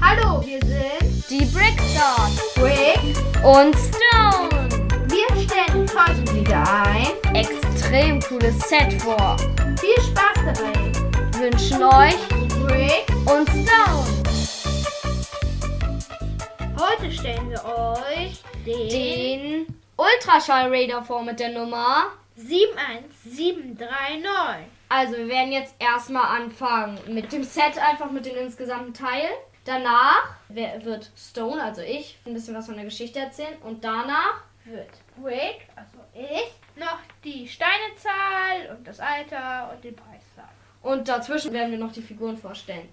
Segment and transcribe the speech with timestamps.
[0.00, 3.16] Hallo, wir sind Die Brickstars Rick.
[3.42, 4.50] und Stone.
[5.08, 7.06] Wir stellen heute wieder ein.
[7.34, 9.38] Extrem cooles Set vor.
[9.80, 10.92] Viel Spaß dabei.
[11.38, 12.18] Wünschen euch
[12.68, 13.06] Rick.
[13.24, 14.04] und Stone
[16.78, 19.66] Heute stellen wir euch den, den
[19.96, 22.08] Ultraschall Raider vor mit der Nummer.
[22.36, 24.73] 71739.
[24.88, 29.32] Also wir werden jetzt erstmal anfangen mit dem Set, einfach mit den insgesamten Teilen.
[29.64, 33.56] Danach wird Stone, also ich, ein bisschen was von der Geschichte erzählen.
[33.62, 34.90] Und danach Wird
[35.22, 40.48] Rick, also ich, noch die Steinezahl und das Alter und den Preis sagen.
[40.82, 42.88] Und dazwischen werden wir noch die Figuren vorstellen.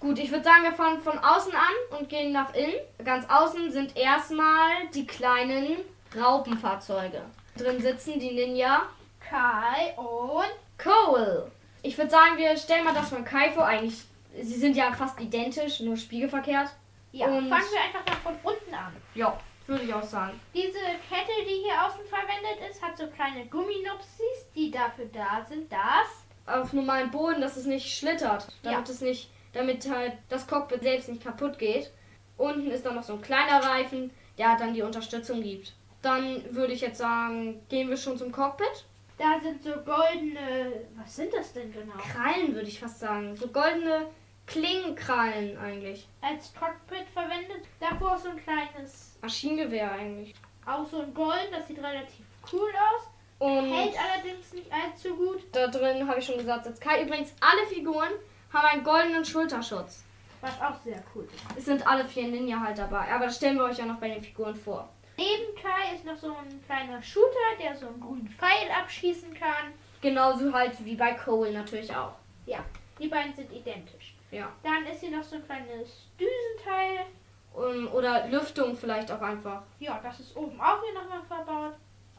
[0.00, 2.74] Gut, ich würde sagen, wir fangen von außen an und gehen nach innen.
[3.04, 5.76] Ganz außen sind erstmal die kleinen
[6.16, 7.22] Raupenfahrzeuge.
[7.56, 8.82] Drin sitzen die Ninja
[9.20, 11.50] Kai und Cole.
[11.82, 13.64] Ich würde sagen, wir stellen mal das von Kai vor.
[13.64, 14.02] Eigentlich,
[14.34, 16.68] sie sind ja fast identisch, nur spiegelverkehrt.
[17.12, 18.92] ja, Und- fangen wir einfach mal von unten an.
[19.14, 20.38] Ja, würde ich auch sagen.
[20.54, 25.70] Diese Kette, die hier außen verwendet ist, hat so kleine Gumminupsis, die dafür da sind,
[25.70, 28.48] dass Auf normalem Boden, dass es nicht schlittert.
[28.64, 31.90] Damit es nicht, damit halt das Cockpit selbst nicht kaputt geht.
[32.36, 35.72] Unten ist dann noch so ein kleiner Reifen, der dann die Unterstützung gibt.
[36.00, 38.84] Dann würde ich jetzt sagen, gehen wir schon zum Cockpit.
[39.22, 41.94] Da sind so goldene, was sind das denn genau?
[41.98, 43.36] Krallen würde ich fast sagen.
[43.36, 44.08] So goldene
[44.46, 46.08] Klingenkrallen eigentlich.
[46.20, 47.64] Als Cockpit verwendet.
[47.78, 50.34] Davor so ein kleines, Maschinengewehr eigentlich.
[50.66, 53.08] auch so ein Gold, das sieht relativ cool aus.
[53.38, 57.02] Und Hält allerdings nicht allzu gut, da drin habe ich schon gesagt, sitzt Kai.
[57.04, 58.10] Übrigens, alle Figuren
[58.52, 60.04] haben einen goldenen Schulterschutz.
[60.40, 61.58] was auch sehr cool ist.
[61.58, 63.12] Es sind alle vier Ninja halt dabei.
[63.12, 64.88] Aber das stellen wir euch ja noch bei den Figuren vor.
[65.16, 69.72] Neben Kai ist noch so ein kleiner Shooter, der so einen grünen Pfeil abschießen kann.
[70.00, 72.14] Genauso halt wie bei Cole natürlich auch.
[72.46, 72.64] Ja,
[72.98, 74.14] die beiden sind identisch.
[74.30, 74.50] Ja.
[74.62, 77.06] Dann ist hier noch so ein kleines Düsenteil.
[77.54, 79.62] Um, oder Lüftung vielleicht auch einfach.
[79.78, 81.74] Ja, das ist oben auch hier nochmal verbaut.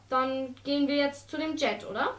[0.08, 2.14] Dann gehen wir jetzt zu dem Jet, oder?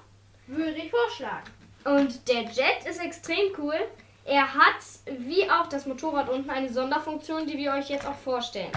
[0.47, 1.49] Würde ich vorschlagen.
[1.85, 3.79] Und der Jet ist extrem cool.
[4.25, 4.81] Er hat,
[5.19, 8.71] wie auch das Motorrad unten, eine Sonderfunktion, die wir euch jetzt auch vorstellen.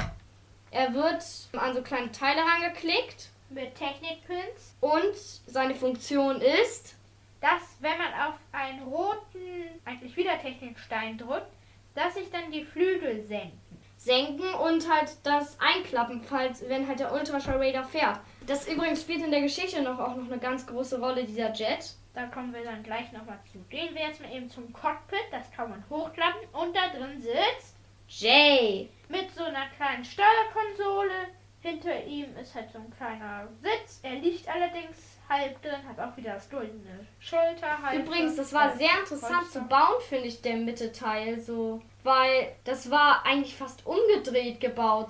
[0.71, 4.77] Er wird an so kleine Teile rangeklickt Mit Technikpins.
[4.81, 6.95] und seine Funktion ist,
[7.41, 11.53] dass wenn man auf einen roten, eigentlich wieder Technikstein drückt,
[11.95, 13.59] dass sich dann die Flügel senken.
[13.97, 18.21] senken und halt das einklappen, falls wenn halt der Ultraschall Raider fährt.
[18.47, 21.95] Das übrigens spielt in der Geschichte noch auch noch eine ganz große Rolle dieser Jet.
[22.15, 23.59] Da kommen wir dann gleich nochmal zu.
[23.71, 27.78] Gehen wir jetzt mal eben zum Cockpit, das kann man hochklappen und da drin sitzt
[28.09, 28.89] Jay.
[29.09, 31.29] mit so einer kleinen Steuerkonsole.
[31.61, 34.01] Hinter ihm ist halt so ein kleiner Sitz.
[34.03, 37.83] Er liegt allerdings halb drin, hat auch wieder das goldene Schulter.
[37.83, 42.91] Halb Übrigens, das war sehr interessant zu bauen, finde ich, der Mittelteil so, weil das
[42.91, 45.09] war eigentlich fast umgedreht gebaut.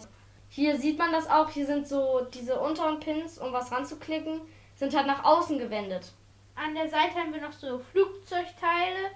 [0.48, 4.40] Hier sieht man das auch, hier sind so diese unteren Pins, um was ranzuklicken,
[4.74, 6.12] sind halt nach außen gewendet.
[6.54, 9.10] An der Seite haben wir noch so Flugzeugteile.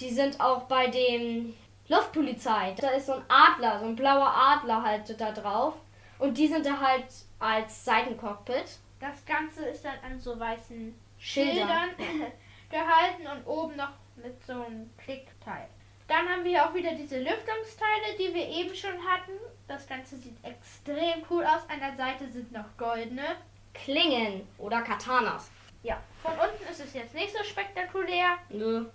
[0.00, 1.54] Die sind auch bei dem
[1.88, 2.74] Luftpolizei.
[2.78, 5.74] Da ist so ein Adler, so ein blauer Adler halt da drauf.
[6.18, 7.06] Und die sind da halt
[7.38, 8.78] als Seitencockpit.
[9.00, 11.90] Das Ganze ist dann an so weißen Schildern.
[11.96, 12.32] Schildern
[12.70, 15.68] gehalten und oben noch mit so einem Klickteil.
[16.08, 19.32] Dann haben wir auch wieder diese Lüftungsteile, die wir eben schon hatten.
[19.66, 21.68] Das Ganze sieht extrem cool aus.
[21.68, 23.36] An der Seite sind noch goldene.
[23.74, 25.50] Klingen oder Katanas.
[25.82, 28.38] Ja, von unten ist es jetzt nicht so spektakulär.
[28.48, 28.86] Nö.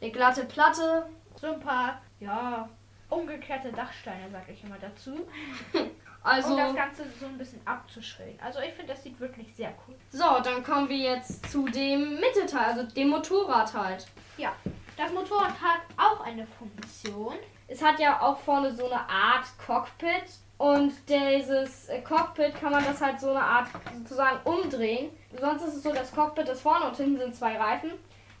[0.00, 1.06] Eine glatte Platte.
[1.40, 2.68] So ein paar, ja,
[3.08, 5.26] umgekehrte Dachsteine, sag ich immer dazu.
[6.22, 8.38] Also, um das Ganze so ein bisschen abzuschrägen.
[8.42, 9.94] Also ich finde, das sieht wirklich sehr cool.
[10.10, 14.06] so, dann kommen wir jetzt zu dem Mittelteil, also dem Motorrad halt.
[14.36, 14.52] Ja,
[14.98, 17.36] das Motorrad hat auch eine Funktion.
[17.68, 20.24] Es hat ja auch vorne so eine Art Cockpit.
[20.58, 25.10] Und dieses äh, Cockpit kann man das halt so eine Art sozusagen umdrehen.
[25.40, 27.92] Sonst ist es so, das Cockpit ist vorne und hinten sind zwei Reifen.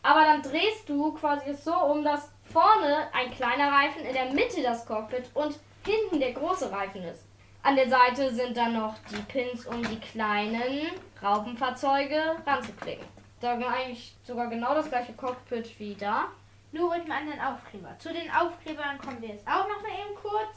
[0.02, 4.32] Aber dann drehst du quasi es so um, dass vorne ein kleiner Reifen, in der
[4.32, 7.24] Mitte das Cockpit und hinten der große Reifen ist.
[7.62, 10.90] An der Seite sind dann noch die Pins, um die kleinen
[11.22, 13.06] Raupenfahrzeuge ranzuklicken.
[13.40, 16.28] Da haben wir eigentlich sogar genau das gleiche Cockpit wie da.
[16.72, 17.96] Nur mit einem anderen Aufkleber.
[17.98, 20.56] Zu den Aufklebern kommen wir jetzt auch noch mal eben kurz.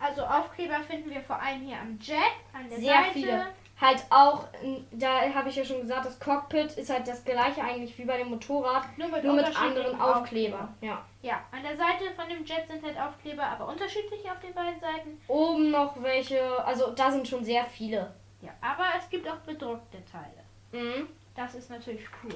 [0.00, 2.18] Also Aufkleber finden wir vor allem hier am Jet,
[2.52, 3.12] an der Sehr Seite.
[3.12, 3.46] viele.
[3.80, 4.46] Halt auch,
[4.92, 8.18] da habe ich ja schon gesagt, das Cockpit ist halt das gleiche eigentlich wie bei
[8.18, 10.68] dem Motorrad, Nur mit, nur mit anderen Aufkleber.
[10.80, 11.04] Ja.
[11.22, 14.80] Ja, an der Seite von dem Jet sind halt Aufkleber, aber unterschiedlich auf den beiden
[14.80, 15.20] Seiten.
[15.26, 18.14] Oben noch welche, also da sind schon sehr viele.
[18.42, 20.44] Ja, aber es gibt auch bedruckte Teile.
[20.72, 21.08] Mhm.
[21.34, 22.34] Das ist natürlich cool.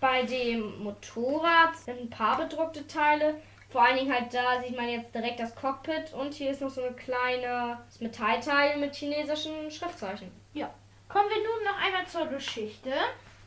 [0.00, 3.40] Bei dem Motorrad sind ein paar bedruckte Teile.
[3.68, 6.70] Vor allen Dingen halt da sieht man jetzt direkt das Cockpit und hier ist noch
[6.70, 10.30] so eine kleine Metallteil mit chinesischen Schriftzeichen.
[11.08, 12.92] Kommen wir nun noch einmal zur Geschichte.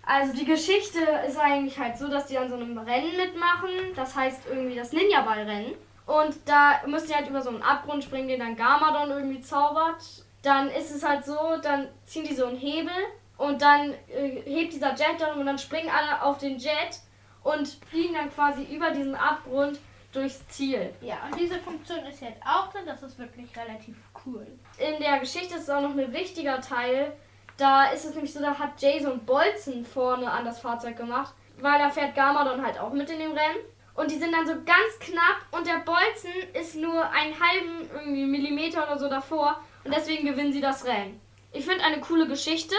[0.06, 3.70] Also die Geschichte ist eigentlich halt so, dass die an so einem Rennen mitmachen.
[3.96, 5.76] Das heißt irgendwie das Ninja-Ball-Rennen.
[6.06, 10.04] Und da müssen die halt über so einen Abgrund springen, den dann Garmadon irgendwie zaubert.
[10.42, 12.94] Dann ist es halt so, dann ziehen die so einen Hebel
[13.38, 17.00] und dann äh, hebt dieser Jet dann und dann springen alle auf den Jet
[17.44, 19.80] und fliegen dann quasi über diesen Abgrund
[20.12, 20.94] durchs Ziel.
[21.02, 22.84] Ja, und diese Funktion ist jetzt auch drin.
[22.86, 23.96] Das ist wirklich relativ
[24.26, 24.48] cool.
[24.78, 27.14] In der Geschichte ist auch noch ein wichtiger Teil.
[27.58, 31.78] Da ist es nämlich so, da hat Jason Bolzen vorne an das Fahrzeug gemacht, weil
[31.78, 33.60] da fährt Garmadon halt auch mit in dem Rennen.
[33.96, 38.26] Und die sind dann so ganz knapp und der Bolzen ist nur einen halben irgendwie
[38.26, 41.20] Millimeter oder so davor und deswegen gewinnen sie das Rennen.
[41.52, 42.76] Ich finde eine coole Geschichte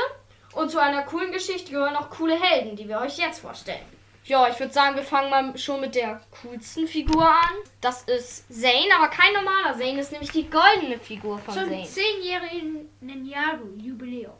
[0.54, 3.84] und zu einer coolen Geschichte gehören auch coole Helden, die wir euch jetzt vorstellen.
[4.24, 7.54] Ja, ich würde sagen, wir fangen mal schon mit der coolsten Figur an.
[7.80, 11.84] Das ist Zane, aber kein normaler Zane, ist nämlich die goldene Figur von Zum Zane.
[11.84, 14.34] zehnjährigen Ninjago-Jubiläum.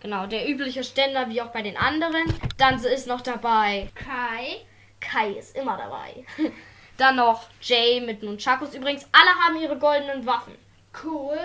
[0.00, 2.24] Genau, der übliche Ständer wie auch bei den anderen.
[2.58, 4.64] Dann ist noch dabei Kai,
[5.00, 6.24] Kai ist immer dabei.
[6.96, 8.74] Dann noch Jay mit Nunchakus.
[8.74, 10.54] Übrigens, alle haben ihre goldenen Waffen.
[10.92, 11.40] Cole,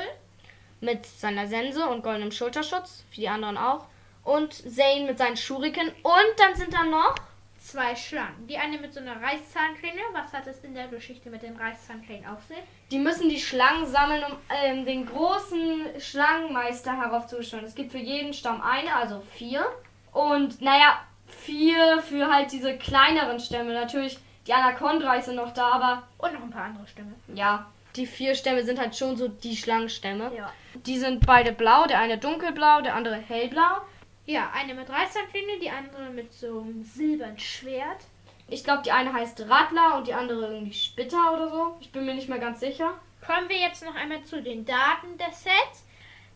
[0.80, 3.04] Mit seiner Sense und goldenem Schulterschutz.
[3.12, 3.86] Wie die anderen auch.
[4.24, 5.88] Und Zane mit seinen Shuriken.
[6.04, 7.16] Und dann sind da noch.
[7.60, 8.48] Zwei Schlangen.
[8.48, 10.02] Die eine mit so einer Reißzahnklinge.
[10.14, 12.58] Was hat es in der Geschichte mit den Reißzahnklingen auf sich?
[12.92, 17.66] Die müssen die Schlangen sammeln, um ähm, den großen Schlangenmeister heraufzustellen.
[17.66, 19.66] Es gibt für jeden Stamm eine, also vier.
[20.12, 23.74] Und naja, vier für halt diese kleineren Stämme.
[23.74, 24.18] Natürlich,
[24.48, 27.14] die Anakondrais sind noch da, aber Und noch ein paar andere Stämme.
[27.36, 30.32] ja, die vier Stämme sind halt schon so die Schlangenstämme.
[30.36, 30.52] Ja.
[30.86, 33.82] Die sind beide blau, der eine dunkelblau, der andere hellblau.
[34.30, 38.04] Ja, eine mit Reißzahnklinge, die andere mit so einem silbernen Schwert.
[38.48, 41.76] Ich glaube, die eine heißt Radler und die andere irgendwie Spitter oder so.
[41.80, 42.94] Ich bin mir nicht mehr ganz sicher.
[43.26, 45.84] Kommen wir jetzt noch einmal zu den Daten des Sets.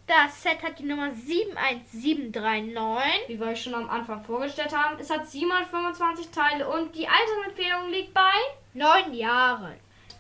[0.08, 3.28] Das Set hat die Nummer 71739.
[3.28, 4.98] Wie wir euch schon am Anfang vorgestellt haben.
[5.00, 8.34] Es hat 725 Teile und die Altersempfehlung liegt bei.
[8.74, 9.76] Neun Jahre.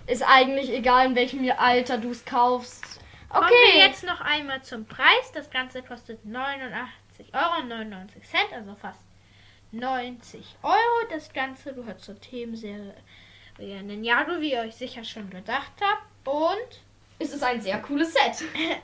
[0.05, 2.99] Ist eigentlich egal, in welchem Alter du es kaufst.
[3.29, 3.55] Kommen Okay.
[3.73, 5.31] wir jetzt noch einmal zum Preis.
[5.33, 6.71] Das Ganze kostet 89
[7.33, 8.99] Euro und 99 Cent, also fast
[9.71, 11.07] 90 Euro.
[11.09, 12.93] Das Ganze gehört zur Themenserie
[13.59, 16.27] Ninjago, wie ihr euch sicher schon gedacht habt.
[16.27, 16.81] Und
[17.19, 18.47] Es ist ein sehr cooles Set.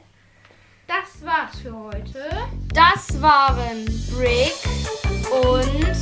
[0.87, 2.29] das war's für heute.
[2.73, 4.53] Das waren Brick
[5.31, 5.98] und